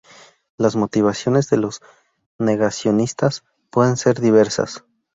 Las 0.57 0.75
motivaciones 0.75 1.51
de 1.51 1.57
los 1.57 1.79
negacionistas 2.39 3.43
pueden 3.69 3.97
ser 3.97 4.19
diversas. 4.19 4.83